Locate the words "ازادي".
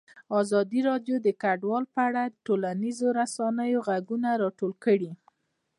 0.41-0.79